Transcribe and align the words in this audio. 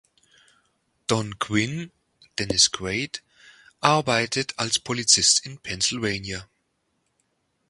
Don 1.05 1.33
Quinn 1.37 1.91
(Dennis 2.39 2.67
Quaid) 2.71 3.19
arbeitet 3.81 4.55
als 4.57 4.79
Polizist 4.79 5.45
in 5.45 5.59
Pennsylvania. 5.59 6.49